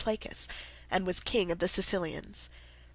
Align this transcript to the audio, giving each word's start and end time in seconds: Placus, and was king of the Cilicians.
Placus, 0.03 0.47
and 0.89 1.05
was 1.05 1.19
king 1.19 1.51
of 1.51 1.59
the 1.59 1.67
Cilicians. 1.67 2.49